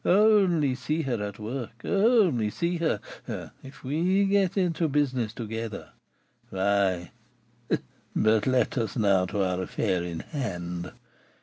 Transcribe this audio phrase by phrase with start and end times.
[0.03, 1.83] Only see her at work!
[1.85, 2.99] only see her!
[3.61, 5.89] If we go into 'business' together,
[6.49, 7.11] why
[8.15, 10.91] But let us now to our affair in hand.